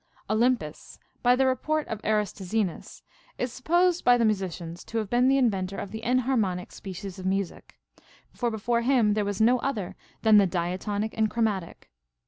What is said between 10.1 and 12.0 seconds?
than the diatonic and chromatic.